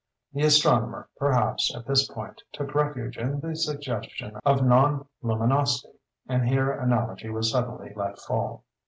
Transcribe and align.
The 0.33 0.41
astronomer, 0.41 1.09
perhaps, 1.17 1.71
at 1.75 1.85
this 1.85 2.07
point, 2.07 2.41
took 2.53 2.73
refuge 2.73 3.19
in 3.19 3.39
the 3.39 3.55
suggestion 3.55 4.35
of 4.43 4.63
non 4.65 5.05
luminosity; 5.21 5.93
and 6.27 6.49
here 6.49 6.71
analogy 6.71 7.29
was 7.29 7.51
suddenly 7.51 7.93
let 7.95 8.17
fall. 8.17 8.63